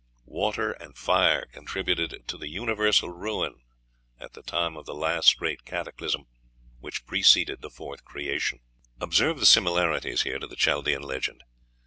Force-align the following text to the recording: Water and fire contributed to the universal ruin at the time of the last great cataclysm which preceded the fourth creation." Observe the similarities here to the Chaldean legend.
Water 0.25 0.71
and 0.71 0.97
fire 0.97 1.45
contributed 1.45 2.27
to 2.27 2.35
the 2.35 2.47
universal 2.47 3.11
ruin 3.11 3.61
at 4.19 4.33
the 4.33 4.41
time 4.41 4.75
of 4.75 4.87
the 4.87 4.95
last 4.95 5.37
great 5.37 5.63
cataclysm 5.63 6.25
which 6.79 7.05
preceded 7.05 7.61
the 7.61 7.69
fourth 7.69 8.03
creation." 8.03 8.61
Observe 8.99 9.39
the 9.39 9.45
similarities 9.45 10.23
here 10.23 10.39
to 10.39 10.47
the 10.47 10.55
Chaldean 10.55 11.03
legend. 11.03 11.43